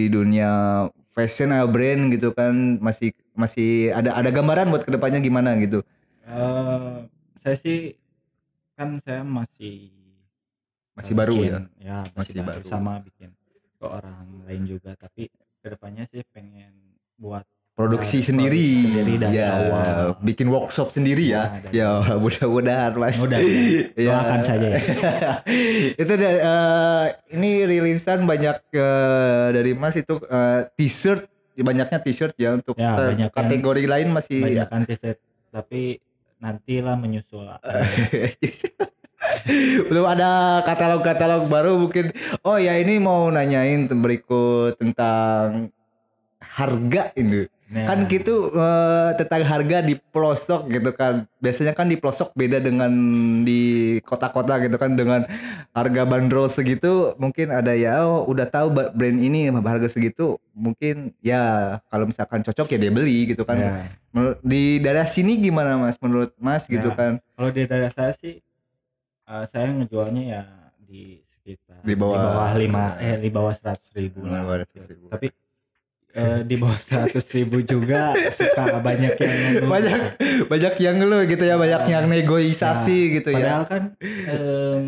dunia 0.07 0.85
fashion 1.11 1.51
atau 1.51 1.67
brand 1.67 2.07
gitu 2.09 2.31
kan 2.31 2.79
masih 2.79 3.11
masih 3.33 3.91
ada 3.91 4.15
ada 4.15 4.29
gambaran 4.29 4.69
buat 4.69 4.83
ke 4.83 4.91
depannya 4.91 5.19
gimana 5.19 5.55
gitu. 5.59 5.83
Eh, 6.23 6.95
saya 7.41 7.55
sih 7.57 7.95
kan 8.73 8.97
saya 9.03 9.21
masih 9.21 9.91
Masih 10.91 11.15
baru 11.15 11.33
bikin- 11.35 11.47
ya. 11.47 11.59
ya 11.79 11.97
masih, 12.03 12.15
Masih 12.19 12.33
baru. 12.43 12.59
baru. 12.59 12.69
sama 12.69 12.93
bikin 12.99 13.29
ke 13.79 13.85
orang 13.87 14.27
lain 14.43 14.63
juga 14.67 14.91
tapi 14.93 15.31
ke 15.31 15.67
depannya 15.67 16.03
sih 16.07 16.21
pengen 16.29 16.71
buat 17.15 17.47
produksi 17.81 18.17
Nah, 18.17 18.25
sendiri, 18.27 18.67
sendiri 18.85 19.13
dari 19.17 19.35
ya 19.35 19.49
awal. 19.49 19.97
bikin 20.19 20.47
workshop 20.47 20.89
sendiri 20.89 21.25
ya. 21.27 21.43
Nah, 21.43 21.59
dari 21.63 21.73
ya 21.75 21.89
mudah-mudahan 22.15 22.93
mas. 22.95 23.17
Mudah, 23.17 23.39
Ya. 23.97 24.13
doakan 24.13 24.41
saja 24.41 24.67
ya. 24.67 24.79
itu 26.01 26.13
da- 26.13 26.41
eh, 26.41 27.05
ini 27.31 27.65
rilisan 27.65 28.23
banyak 28.23 28.61
eh, 28.69 29.45
dari 29.51 29.71
mas 29.73 29.95
itu 29.95 30.21
eh, 30.21 30.69
t-shirt. 30.71 31.25
Banyaknya 31.53 31.99
t-shirt 31.99 32.33
ya 32.35 32.53
untuk 32.53 32.73
Ya, 32.75 32.95
yang- 33.11 33.29
kategori 33.29 33.83
lain 33.83 34.09
masih 34.09 34.39
banyak 34.39 34.67
kan 34.67 34.81
t-shirt. 34.83 35.17
Tapi 35.49 35.97
nantilah 36.37 36.95
menyusul 36.95 37.45
belum 39.87 40.05
ada 40.07 40.29
katalog-katalog 40.63 41.45
baru 41.45 41.77
mungkin. 41.77 42.09
Oh 42.41 42.57
ya 42.57 42.73
ini 42.75 42.97
mau 42.97 43.27
nanyain 43.27 43.85
berikut 43.87 44.75
tentang 44.75 45.69
harga 46.41 47.13
ini 47.13 47.45
Nah, 47.71 47.87
kan 47.87 48.03
gitu 48.03 48.51
eh, 48.51 49.09
tentang 49.15 49.41
harga 49.41 49.79
di 49.79 49.95
pelosok 49.95 50.67
gitu 50.67 50.91
kan. 50.91 51.23
Biasanya 51.39 51.71
kan 51.71 51.87
di 51.87 51.95
pelosok 51.95 52.35
beda 52.35 52.59
dengan 52.59 52.91
di 53.41 53.61
kota-kota 54.03 54.59
gitu 54.59 54.75
kan. 54.75 54.91
Dengan 54.91 55.23
harga 55.71 56.03
bandrol 56.03 56.45
segitu 56.45 57.15
mungkin 57.15 57.47
ada 57.47 57.71
ya 57.71 58.03
oh 58.03 58.27
udah 58.27 58.43
tahu 58.43 58.67
brand 58.71 59.15
ini 59.17 59.47
harga 59.47 59.87
segitu 59.87 60.35
mungkin 60.51 61.15
ya 61.19 61.39
kalau 61.87 62.05
misalkan 62.05 62.43
cocok 62.43 62.67
ya 62.67 62.77
dia 62.77 62.91
beli 62.91 63.31
gitu 63.31 63.47
kan. 63.47 63.55
Ya. 63.55 63.71
Menurut- 64.11 64.43
di 64.43 64.63
daerah 64.77 65.07
sini 65.07 65.39
gimana 65.39 65.79
mas? 65.79 65.95
Menurut 65.97 66.35
mas 66.35 66.67
gitu 66.67 66.91
Ya. 66.91 66.93
kan. 66.93 67.11
Kalau 67.23 67.49
di 67.49 67.63
daerah 67.63 67.89
saya 67.89 68.11
sih 68.13 68.43
eh, 69.23 69.45
saya 69.47 69.65
ngejualnya 69.65 70.23
ya 70.25 70.41
di 70.77 71.23
sekitar 71.31 71.79
Di 71.81 71.95
bawah- 71.95 72.51
lima 72.53 72.99
eh 72.99 73.15
di 73.15 73.31
bawah 73.31 73.55
seratus 73.55 73.87
ribu 73.95 74.19
Di 74.19 74.27
lah. 74.27 74.43
bawah 74.43 74.59
100.000. 74.59 75.07
tapi 75.07 75.31
eh, 76.13 76.39
di 76.43 76.55
bawah 76.55 76.79
seratus 76.79 77.25
ribu 77.31 77.63
juga 77.63 78.11
suka 78.31 78.79
banyak 78.79 79.13
yang 79.15 79.35
ngeluh. 79.37 79.69
banyak 79.69 79.99
banyak 80.47 80.73
yang 80.77 80.95
ngeluh 80.97 81.21
gitu 81.25 81.43
ya 81.43 81.55
banyak 81.55 81.81
yang 81.87 82.05
negosiasi 82.05 83.15
gitu 83.15 83.29
ya 83.31 83.39
padahal 83.39 83.65
kan 83.65 83.83
em, 84.03 84.85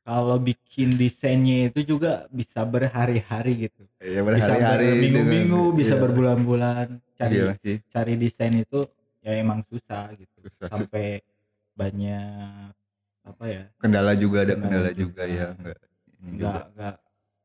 kalau 0.00 0.36
bikin 0.36 0.90
desainnya 0.90 1.70
itu 1.70 1.86
juga 1.86 2.26
bisa 2.28 2.64
berhari-hari 2.64 3.68
gitu 3.68 3.82
ya 4.00 4.20
bisa 4.20 4.26
berhari-hari 4.26 4.86
berminggu-minggu 4.96 5.60
dengan- 5.62 5.76
bisa 5.76 5.94
iya. 5.94 6.02
berbulan-bulan 6.02 6.86
cari 7.14 7.34
iya 7.36 7.52
sih 7.60 7.76
cari 7.88 8.12
desain 8.16 8.54
itu 8.56 8.80
ya 9.20 9.32
emang 9.36 9.60
susah 9.68 10.08
gitu 10.16 10.36
Susah, 10.48 10.66
susah. 10.66 10.88
sampai 10.88 11.20
banyak 11.76 12.72
apa 13.20 13.44
ya 13.46 13.62
kendala 13.76 14.16
juga 14.16 14.42
ada 14.42 14.56
Kendala 14.56 14.88
kendala 14.88 14.90
juga 14.96 15.22
juga. 15.22 15.22
ya 15.28 15.46
enggak 15.52 15.78
ini 16.20 16.36
juga. 16.36 16.90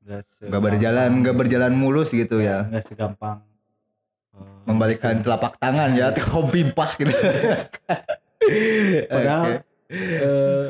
Nggak 0.06 0.62
berjalan 0.62 1.10
nggak 1.20 1.36
berjalan 1.36 1.74
mulus 1.74 2.10
gitu 2.10 2.38
ya. 2.38 2.70
nggak 2.70 2.86
segampang 2.86 3.42
eh, 4.38 4.62
membalikkan 4.70 5.18
bikin- 5.18 5.26
telapak 5.26 5.54
tangan 5.58 5.90
ya 5.94 6.14
hobi 6.30 6.62
pah 6.70 6.92
gitu. 6.94 7.10
Padahal 9.10 9.66
eh, 9.90 10.68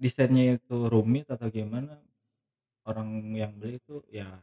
desainnya 0.00 0.56
itu 0.56 0.76
rumit 0.88 1.28
atau 1.28 1.52
gimana 1.52 2.00
orang 2.88 3.08
yang 3.36 3.52
beli 3.54 3.76
itu 3.76 4.00
ya 4.08 4.40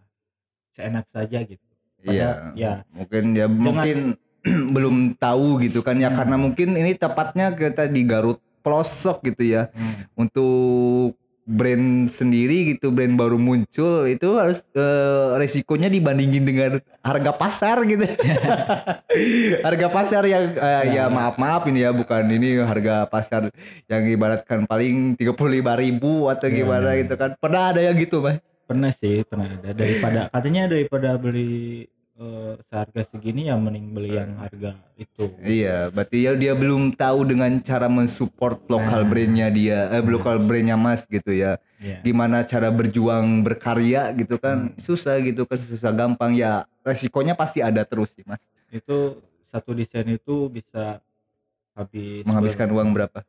seenak 0.77 1.09
saja 1.09 1.41
gitu. 1.41 1.65
Iya 2.05 2.53
ya. 2.53 2.85
mungkin 2.93 3.23
ya 3.33 3.49
mungkin 3.49 3.97
belum 4.75 5.17
tahu 5.17 5.57
gitu 5.65 5.81
kan 5.81 5.97
ya 5.97 6.13
Hmm. 6.13 6.17
karena 6.21 6.35
mungkin 6.37 6.77
ini 6.77 6.93
tepatnya 6.93 7.49
kita 7.51 7.89
di 7.89 8.05
Garut 8.05 8.37
pelosok 8.61 9.25
gitu 9.25 9.57
ya. 9.57 9.73
Hmm, 9.73 10.05
untuk 10.13 11.17
brand 11.47 12.11
sendiri 12.11 12.75
gitu 12.75 12.91
brand 12.91 13.15
baru 13.15 13.39
muncul 13.39 14.03
itu 14.03 14.35
harus 14.35 14.67
eh, 14.75 15.27
resikonya 15.39 15.87
dibandingin 15.87 16.43
dengan 16.43 16.71
harga 16.99 17.31
pasar 17.31 17.87
gitu. 17.87 18.03
Harga 19.65 19.87
pasar 19.87 20.23
yang 20.27 20.53
eh, 20.53 20.83
ya 20.93 21.07
Ya. 21.07 21.13
maaf 21.13 21.39
maaf 21.39 21.63
ini 21.71 21.87
ya 21.87 21.95
bukan 21.95 22.27
ini 22.27 22.59
harga 22.59 23.07
pasar 23.07 23.47
yang 23.87 24.03
ibaratkan 24.11 24.67
paling 24.67 25.15
tiga 25.15 25.31
ribu 25.79 26.27
atau 26.27 26.51
Ya, 26.51 26.61
gimana 26.61 26.93
ya, 26.93 27.07
gitu 27.07 27.15
kan. 27.15 27.33
Pernah 27.39 27.71
ada 27.71 27.79
yang 27.81 27.95
gitu 27.95 28.19
mas? 28.19 28.43
Pernah 28.67 28.91
sih 28.91 29.23
pernah 29.23 29.47
ada. 29.55 29.71
Daripada 29.71 30.27
katanya 30.27 30.67
daripada 30.67 31.15
beli 31.15 31.87
eh, 32.17 32.53
seharga 32.65 33.01
segini 33.07 33.47
ya 33.47 33.55
mending 33.55 33.93
beli 33.93 34.17
yang 34.17 34.37
harga 34.37 34.73
itu 34.97 35.29
Iya, 35.39 35.93
berarti 35.93 36.17
ya 36.25 36.31
dia 36.33 36.53
belum 36.57 36.93
tahu 36.93 37.29
dengan 37.29 37.51
cara 37.61 37.85
mensupport 37.87 38.57
lokal 38.67 39.05
Nah. 39.05 39.09
brandnya 39.09 39.47
dia, 39.49 39.79
eh 39.93 40.01
lokal 40.01 40.41
brandnya 40.41 40.73
Mas 40.75 41.05
gitu 41.05 41.29
ya. 41.29 41.61
ya 41.77 42.01
Gimana 42.01 42.41
cara 42.41 42.73
berjuang 42.73 43.45
berkarya 43.45 44.09
gitu 44.17 44.41
kan, 44.41 44.73
Hmm. 44.73 44.81
susah 44.81 45.21
gitu 45.21 45.45
kan, 45.45 45.61
susah 45.61 45.93
gampang 45.93 46.33
ya. 46.33 46.65
Resikonya 46.81 47.37
pasti 47.37 47.61
ada 47.61 47.85
terus 47.85 48.13
sih 48.17 48.25
Mas. 48.25 48.41
itu 48.67 49.21
satu 49.47 49.71
desain 49.71 50.03
itu 50.11 50.51
bisa 50.51 50.99
habis 51.71 52.25
Menghabiskan 52.25 52.67
uang 52.67 52.91
berapa? 52.91 53.21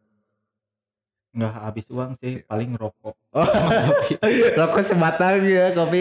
Nggak 1.28 1.52
habis 1.54 1.86
uang 1.92 2.16
sih 2.18 2.40
paling 2.42 2.72
rokok 2.74 3.14
Oh, 3.36 3.44
rokok 4.58 4.82
sebatang 4.82 5.44
ya, 5.44 5.70
kopi 5.76 6.00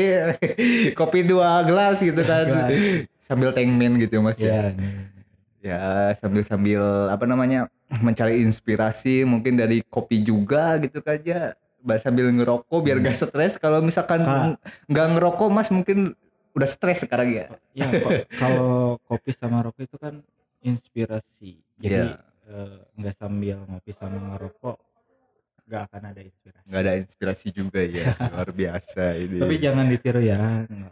kopi 0.96 1.20
dua 1.22 1.62
gelas 1.62 2.00
gitu 2.00 2.24
kan. 2.24 2.48
Gelas. 2.48 3.06
Sambil 3.20 3.52
tengmen 3.52 4.00
gitu 4.00 4.24
Mas 4.24 4.40
ya. 4.40 4.72
ya 4.72 4.72
nih. 4.72 4.94
Ya, 5.60 5.82
sambil-sambil 6.16 7.12
apa 7.12 7.28
namanya? 7.28 7.68
mencari 7.88 8.44
inspirasi 8.44 9.24
mungkin 9.24 9.56
dari 9.56 9.80
kopi 9.84 10.20
juga 10.20 10.76
gitu 10.80 11.00
kan 11.00 11.20
ya. 11.22 11.56
sambil 12.00 12.32
ngerokok 12.32 12.80
biar 12.80 13.00
gak 13.00 13.16
stres. 13.16 13.60
Kalau 13.60 13.84
misalkan 13.84 14.24
nggak 14.88 15.08
ngerokok 15.14 15.48
Mas 15.52 15.68
mungkin 15.70 16.16
udah 16.52 16.68
stres 16.68 17.04
sekarang 17.04 17.32
ya. 17.32 17.46
Ya 17.76 17.92
kalau 18.34 18.98
kopi 19.06 19.36
sama 19.36 19.62
rokok 19.62 19.84
itu 19.84 19.98
kan 20.00 20.20
inspirasi. 20.64 21.60
Jadi 21.78 22.12
Iya. 22.12 22.24
eh, 22.48 22.80
nggak 22.98 23.16
sambil 23.20 23.60
ngopi 23.68 23.92
sama 24.00 24.18
ngerokok 24.36 24.87
nggak 25.68 25.82
akan 25.92 26.02
ada 26.16 26.22
inspirasi. 26.24 26.66
Nggak 26.66 26.82
ada 26.82 26.94
inspirasi 26.96 27.48
juga 27.52 27.82
ya. 27.84 28.06
Luar 28.34 28.50
biasa 28.56 29.04
ini. 29.20 29.38
Tapi 29.44 29.56
jangan 29.60 29.86
ditiru 29.92 30.22
ya. 30.24 30.40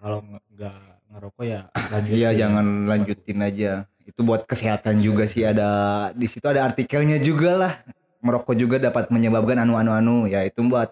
Kalau 0.03 0.19
nggak 0.27 0.77
ngerokok 1.15 1.45
ya 1.47 1.61
lanjutin. 1.71 2.15
Iya 2.19 2.29
jangan 2.35 2.65
lanjutin 2.85 3.39
aja. 3.39 3.71
Itu 4.05 4.21
buat 4.21 4.43
kesehatan 4.45 5.01
juga 5.01 5.25
sih 5.25 5.47
ada 5.47 5.69
di 6.13 6.27
situ 6.27 6.45
ada 6.45 6.67
artikelnya 6.67 7.17
juga 7.23 7.55
lah. 7.55 7.73
Merokok 8.19 8.55
juga 8.57 8.77
dapat 8.77 9.09
menyebabkan 9.09 9.63
anu-anu-anu 9.63 10.27
ya 10.27 10.43
itu 10.43 10.59
buat 10.65 10.91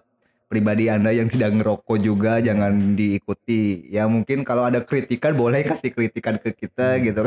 pribadi 0.54 0.86
anda 0.86 1.10
yang 1.10 1.26
tidak 1.26 1.50
ngerokok 1.56 1.98
juga 1.98 2.38
jangan 2.38 2.94
diikuti 2.94 3.90
ya 3.90 4.06
mungkin 4.06 4.46
kalau 4.46 4.62
ada 4.62 4.84
kritikan 4.86 5.34
boleh 5.34 5.66
kasih 5.66 5.90
kritikan 5.90 6.38
ke 6.38 6.54
kita 6.54 7.02
gitu 7.02 7.26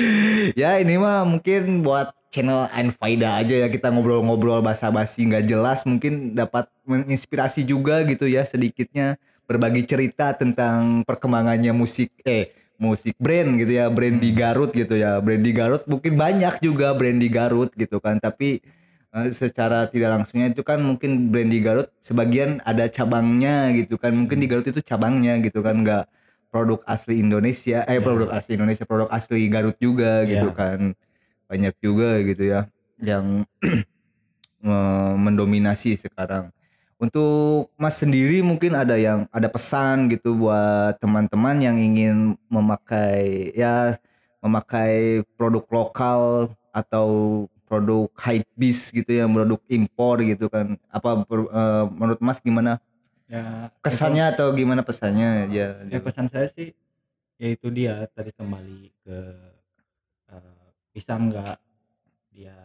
ya 0.60 0.78
ini 0.78 0.94
mah 1.00 1.26
mungkin 1.26 1.82
buat 1.82 2.14
channel 2.30 2.70
Anfaida 2.70 3.36
aja 3.36 3.54
ya 3.58 3.68
kita 3.68 3.90
ngobrol-ngobrol 3.90 4.62
basa-basi 4.62 5.26
nggak 5.26 5.44
jelas 5.50 5.82
mungkin 5.82 6.32
dapat 6.32 6.70
menginspirasi 6.86 7.66
juga 7.66 8.06
gitu 8.06 8.30
ya 8.30 8.46
sedikitnya 8.46 9.18
berbagi 9.50 9.82
cerita 9.82 10.30
tentang 10.38 11.02
perkembangannya 11.02 11.74
musik 11.74 12.14
eh 12.22 12.54
musik 12.78 13.18
brand 13.18 13.58
gitu 13.58 13.76
ya 13.76 13.90
brand 13.90 14.22
di 14.22 14.30
Garut 14.30 14.70
gitu 14.70 14.94
ya 14.94 15.18
brand 15.18 15.42
di 15.42 15.52
Garut 15.52 15.82
mungkin 15.90 16.14
banyak 16.16 16.62
juga 16.62 16.94
brand 16.94 17.18
di 17.18 17.28
Garut 17.28 17.74
gitu 17.74 17.98
kan 17.98 18.22
tapi 18.22 18.62
eh, 19.10 19.30
secara 19.34 19.90
tidak 19.90 20.22
langsungnya 20.22 20.54
itu 20.54 20.62
kan 20.62 20.78
mungkin 20.80 21.34
brand 21.34 21.50
di 21.50 21.60
Garut 21.60 21.90
sebagian 21.98 22.62
ada 22.62 22.86
cabangnya 22.86 23.74
gitu 23.74 23.98
kan 23.98 24.14
mungkin 24.14 24.38
di 24.38 24.46
Garut 24.46 24.64
itu 24.64 24.80
cabangnya 24.80 25.36
gitu 25.42 25.60
kan 25.60 25.82
nggak 25.82 26.06
produk 26.48 26.78
asli 26.86 27.18
Indonesia 27.18 27.82
eh 27.90 27.98
Ya. 27.98 28.02
produk 28.02 28.30
asli 28.32 28.54
Indonesia 28.54 28.86
produk 28.86 29.10
asli 29.10 29.50
Garut 29.50 29.74
juga 29.82 30.22
gitu 30.24 30.48
Ya. 30.48 30.54
kan 30.54 30.94
banyak 31.50 31.74
juga 31.82 32.22
gitu 32.22 32.46
ya 32.46 32.70
yang 33.02 33.42
mendominasi 35.18 35.98
sekarang. 35.98 36.54
Untuk 37.00 37.72
Mas 37.80 37.96
sendiri 37.96 38.44
mungkin 38.44 38.76
ada 38.76 38.92
yang 39.00 39.24
ada 39.32 39.48
pesan 39.48 40.12
gitu 40.12 40.36
buat 40.36 41.00
teman-teman 41.00 41.56
yang 41.58 41.76
ingin 41.80 42.36
memakai 42.52 43.50
ya 43.56 43.96
memakai 44.44 45.24
produk 45.34 45.64
lokal 45.72 46.20
atau 46.70 47.08
produk 47.64 48.04
high 48.20 48.44
bis 48.52 48.92
gitu 48.92 49.08
ya 49.08 49.24
produk 49.24 49.56
impor 49.72 50.20
gitu 50.20 50.52
kan. 50.52 50.76
Apa 50.92 51.24
eh, 51.24 51.84
menurut 51.88 52.20
Mas 52.20 52.38
gimana? 52.38 52.76
Ya, 53.30 53.72
kesannya 53.80 54.36
atau 54.36 54.52
gimana 54.52 54.84
pesannya? 54.84 55.48
Ya, 55.48 55.80
Ya. 55.88 55.98
pesan 56.04 56.28
saya 56.28 56.52
sih 56.52 56.76
yaitu 57.40 57.72
dia 57.72 58.04
tadi 58.12 58.36
kembali 58.36 58.92
ke 59.00 59.18
bisa 60.90 61.12
nggak 61.14 61.56
dia 62.30 62.56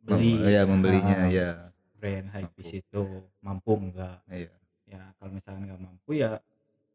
beli 0.00 0.34
ya 0.44 0.62
membelinya 0.64 1.16
ah, 1.16 1.28
ya 1.28 1.48
brand 1.94 2.26
high 2.28 2.46
Mampu. 2.46 2.60
itu 2.72 3.02
mampu 3.38 3.72
nggak 3.88 4.16
iya. 4.28 4.50
ya 4.84 5.02
kalau 5.16 5.30
misalnya 5.30 5.62
nggak 5.68 5.80
mampu 5.80 6.10
ya 6.12 6.30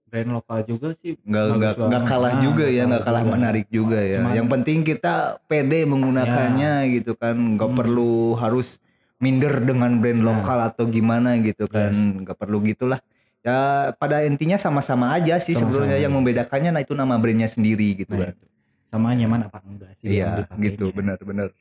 brand 0.03 0.29
lokal 0.29 0.59
juga 0.63 0.89
sih 0.99 1.15
nggak 1.17 1.43
bagus 1.45 1.55
nggak 1.57 1.73
nggak 1.77 1.89
banget. 1.99 2.09
kalah 2.09 2.33
Ah, 2.33 2.41
juga 2.41 2.65
ya 2.67 2.83
nggak 2.85 3.03
kalah 3.03 3.23
juga. 3.23 3.33
menarik 3.33 3.67
juga 3.67 3.99
ya 3.99 4.19
Cuman- 4.19 4.35
yang 4.35 4.47
penting 4.49 4.77
kita 4.83 5.13
pede 5.45 5.79
menggunakannya 5.83 6.73
gitu 6.93 7.11
kan 7.13 7.35
nggak 7.55 7.69
Hmm. 7.69 7.77
perlu 7.77 8.11
harus 8.35 8.79
minder 9.17 9.59
dengan 9.59 9.97
brand 9.97 10.19
Nah. 10.19 10.27
lokal 10.33 10.59
atau 10.65 10.85
gimana 10.85 11.35
gitu 11.39 11.65
kan 11.65 11.91
nggak 12.21 12.35
perlu 12.35 12.59
gitulah 12.61 12.99
ya 13.39 13.57
pada 13.93 14.21
intinya 14.21 14.55
sama-sama 14.55 15.11
aja 15.11 15.39
sih 15.39 15.55
sebenarnya 15.55 15.95
yang 15.97 16.11
membedakannya 16.11 16.69
nah 16.69 16.83
itu 16.83 16.91
nama 16.91 17.15
brandnya 17.15 17.47
sendiri 17.47 17.95
gitu 17.97 18.11
Nah, 18.11 18.27
kan 18.27 18.35
itu. 18.35 18.45
Sama 18.87 19.11
nyaman 19.11 19.45
apa 19.45 19.59
enggak 19.61 19.91
sih 19.99 20.19
iya 20.19 20.47
gitu. 20.57 20.89
Benar-benar 20.91 21.51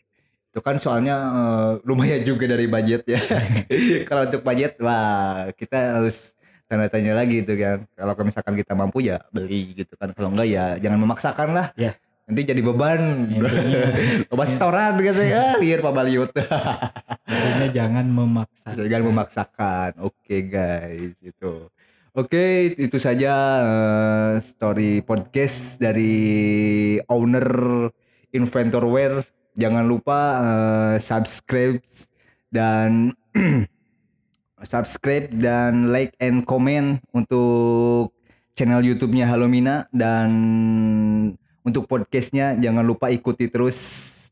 itu 0.47 0.61
kan 0.65 0.81
soalnya 0.81 1.15
eh, 1.21 1.71
lumayan 1.85 2.23
juga 2.23 2.49
dari 2.49 2.65
budget 2.65 3.05
ya. 3.05 3.21
Kalau 4.09 4.25
untuk 4.25 4.41
budget 4.41 4.81
wah 4.81 5.53
kita 5.53 6.01
harus 6.01 6.33
tanda 6.65 6.89
tanya 6.89 7.13
lagi 7.13 7.45
itu 7.45 7.53
kan. 7.55 7.85
Kalau 7.93 8.13
misalkan 8.25 8.55
kita 8.57 8.73
mampu 8.73 9.05
ya 9.05 9.21
beli 9.29 9.77
gitu 9.77 9.95
kan. 9.95 10.17
Kalau 10.17 10.33
enggak 10.33 10.49
ya 10.49 10.81
jangan 10.81 10.99
memaksakan 10.99 11.49
lah. 11.53 11.69
Ya. 11.77 11.93
nanti 12.27 12.43
jadi 12.43 12.59
beban. 12.59 13.31
Intinya- 13.31 13.95
Loba 14.27 14.45
setoran 14.51 14.99
gitu 14.99 15.23
ya. 15.23 15.55
Liar 15.61 15.79
Pak 15.79 15.93
Baliut. 15.95 16.31
Jangan 17.71 18.07
memaksa 18.19 18.69
jangan 18.75 19.05
memaksakan. 19.13 19.91
Oke 20.03 20.43
guys 20.43 21.15
itu 21.21 21.53
Oke, 22.17 22.73
itu 22.81 22.97
saja 22.97 23.33
eh, 23.61 24.41
story 24.41 25.05
podcast 25.05 25.77
dari 25.77 26.97
owner 27.13 27.45
Inventorware. 28.33 29.21
Jangan 29.53 29.85
lupa 29.85 30.19
eh, 30.41 30.97
subscribe 30.97 31.77
dan 32.49 33.13
subscribe 34.73 35.29
dan 35.29 35.93
like 35.93 36.17
and 36.17 36.49
comment 36.49 37.05
untuk 37.13 38.17
channel 38.57 38.81
YouTube-nya 38.81 39.29
Halomina 39.29 39.85
dan 39.93 40.33
untuk 41.69 41.85
podcastnya 41.85 42.57
jangan 42.57 42.89
lupa 42.89 43.13
ikuti 43.13 43.53
terus 43.53 43.77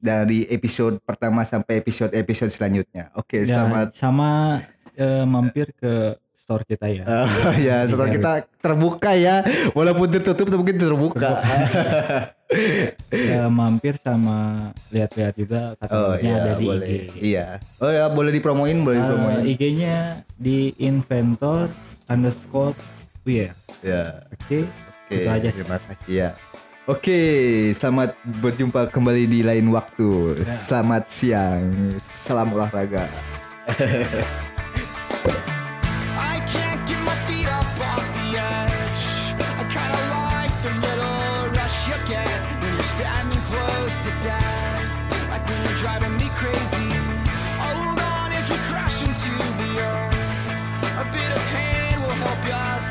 dari 0.01 0.49
episode 0.49 1.05
pertama 1.05 1.45
sampai 1.45 1.85
episode-episode 1.85 2.49
selanjutnya. 2.49 3.13
Oke, 3.13 3.45
selamat 3.45 3.93
sama 3.93 4.57
eh, 4.97 5.29
mampir 5.29 5.69
ke 5.77 6.24
store 6.45 6.61
kita 6.63 6.87
ya 6.87 7.05
Oh, 7.05 7.25
ya, 7.59 7.89
setelah 7.89 8.05
Iya, 8.07 8.15
kita 8.15 8.33
terbuka 8.61 9.11
ya, 9.13 9.41
walaupun 9.73 10.13
tertutup 10.13 10.45
tapi 10.45 10.61
mungkin 10.61 10.77
terbuka. 10.77 11.41
Eh, 13.11 13.49
mampir 13.51 13.97
sama 13.99 14.69
lihat-lihat 14.89 15.35
juga 15.35 15.73
oh 15.81 16.13
katanya 16.13 16.21
iya, 16.21 16.37
ada 16.39 16.53
di 16.55 16.65
boleh. 16.65 16.89
IG 17.01 17.15
Iya. 17.25 17.47
Oh 17.81 17.89
ya, 17.89 18.05
boleh 18.09 18.31
dipromoin, 18.31 18.77
boleh 18.79 18.95
Eh, 18.95 19.01
dipromoin. 19.01 19.39
IG-nya 19.43 19.97
di 20.37 20.59
inventor 20.79 21.73
underscore 22.07 22.77
wear 23.25 23.57
ya. 23.81 24.21
oke 24.31 24.69
Oke, 25.05 25.17
Itu 25.17 25.29
aja 25.29 25.49
sih. 25.49 25.57
terima 25.59 25.79
kasih 25.81 26.13
ya. 26.13 26.31
Oke, 26.85 27.21
selamat 27.73 28.13
berjumpa 28.39 28.89
kembali 28.89 29.25
di 29.25 29.41
lain 29.41 29.69
waktu. 29.69 30.37
Ya. 30.37 30.49
Selamat 30.49 31.09
siang. 31.09 31.65
Salam 32.01 32.53
olahraga. 32.53 33.09
just 52.45 52.84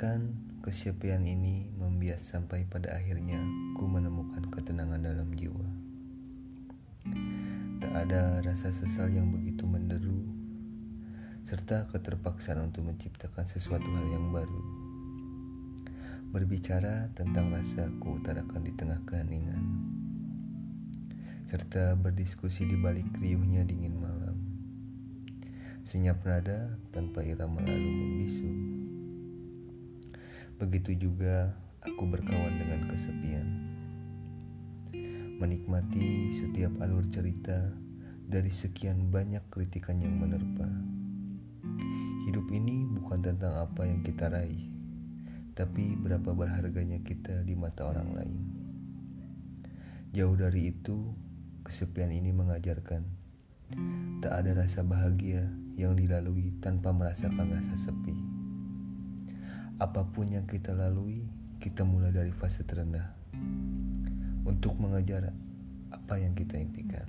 Biarkan 0.00 0.32
kesepian 0.64 1.28
ini 1.28 1.68
membias 1.76 2.24
sampai 2.24 2.64
pada 2.64 2.88
akhirnya 2.96 3.36
ku 3.76 3.84
menemukan 3.84 4.48
ketenangan 4.48 4.96
dalam 4.96 5.28
jiwa. 5.36 5.68
Tak 7.84 8.08
ada 8.08 8.40
rasa 8.40 8.72
sesal 8.72 9.12
yang 9.12 9.28
begitu 9.28 9.68
menderu, 9.68 10.24
serta 11.44 11.84
keterpaksaan 11.92 12.72
untuk 12.72 12.88
menciptakan 12.88 13.44
sesuatu 13.44 13.84
hal 13.92 14.08
yang 14.08 14.32
baru. 14.32 14.62
Berbicara 16.32 17.12
tentang 17.12 17.52
rasa 17.52 17.92
ku 18.00 18.16
utarakan 18.16 18.64
di 18.64 18.72
tengah 18.72 19.04
keheningan, 19.04 19.60
serta 21.44 21.92
berdiskusi 22.00 22.64
di 22.64 22.80
balik 22.80 23.20
riuhnya 23.20 23.68
dingin 23.68 24.00
malam. 24.00 24.40
Senyap 25.84 26.24
nada 26.24 26.80
tanpa 26.88 27.20
irama 27.20 27.60
lalu 27.60 27.90
membisu. 27.92 28.80
Begitu 30.60 31.08
juga 31.08 31.56
aku 31.80 32.04
berkawan 32.04 32.60
dengan 32.60 32.84
kesepian. 32.84 33.48
Menikmati 35.40 36.36
setiap 36.36 36.76
alur 36.84 37.08
cerita 37.08 37.72
dari 38.28 38.52
sekian 38.52 39.08
banyak 39.08 39.40
kritikan 39.48 40.04
yang 40.04 40.20
menerpa. 40.20 40.68
Hidup 42.28 42.44
ini 42.52 42.84
bukan 42.84 43.24
tentang 43.24 43.56
apa 43.56 43.88
yang 43.88 44.04
kita 44.04 44.28
raih, 44.28 44.68
tapi 45.56 45.96
berapa 45.96 46.36
berharganya 46.36 47.00
kita 47.00 47.40
di 47.40 47.56
mata 47.56 47.88
orang 47.88 48.12
lain. 48.12 48.38
Jauh 50.12 50.36
dari 50.36 50.76
itu, 50.76 51.16
kesepian 51.64 52.12
ini 52.12 52.36
mengajarkan 52.36 53.02
tak 54.20 54.44
ada 54.44 54.60
rasa 54.60 54.84
bahagia 54.84 55.48
yang 55.80 55.96
dilalui 55.96 56.52
tanpa 56.60 56.92
merasakan 56.92 57.48
rasa 57.48 57.88
sepi. 57.88 58.29
Apa 59.80 60.04
pun 60.04 60.28
yang 60.28 60.44
kita 60.44 60.76
lalui, 60.76 61.24
kita 61.56 61.88
mulai 61.88 62.12
dari 62.12 62.28
fase 62.36 62.68
terendah 62.68 63.16
untuk 64.44 64.76
mengejar 64.76 65.32
apa 65.88 66.20
yang 66.20 66.36
kita 66.36 66.60
impikan. 66.60 67.08